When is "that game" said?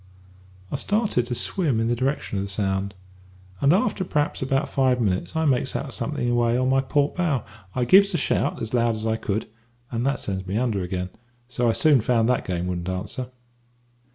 12.29-12.65